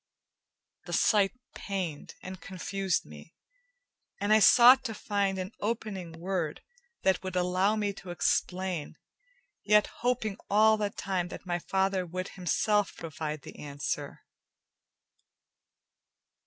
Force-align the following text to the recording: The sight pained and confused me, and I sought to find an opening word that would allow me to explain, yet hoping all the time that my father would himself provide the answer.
The 0.87 0.93
sight 0.93 1.33
pained 1.53 2.15
and 2.23 2.41
confused 2.41 3.05
me, 3.05 3.35
and 4.19 4.33
I 4.33 4.39
sought 4.39 4.83
to 4.85 4.95
find 4.95 5.37
an 5.37 5.51
opening 5.59 6.13
word 6.13 6.63
that 7.03 7.21
would 7.21 7.35
allow 7.35 7.75
me 7.75 7.93
to 7.93 8.09
explain, 8.09 8.95
yet 9.63 9.85
hoping 10.01 10.37
all 10.49 10.75
the 10.75 10.89
time 10.89 11.27
that 11.27 11.45
my 11.45 11.59
father 11.59 12.03
would 12.03 12.29
himself 12.29 12.95
provide 12.95 13.43
the 13.43 13.59
answer. 13.59 14.21